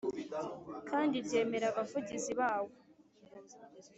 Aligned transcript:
kandi 0.89 1.15
ryemera 1.25 1.65
Abavugizi 1.71 2.31
bawo 2.39 2.71